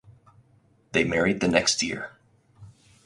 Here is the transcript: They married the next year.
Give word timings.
They 0.93 1.03
married 1.03 1.41
the 1.41 1.47
next 1.47 1.83
year. 1.83 2.13